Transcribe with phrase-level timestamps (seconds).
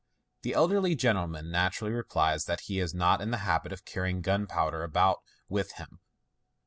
[0.41, 4.81] "The elderly gentleman naturally replies that he is not in the habit of carrying gunpowder
[4.81, 5.99] about with him.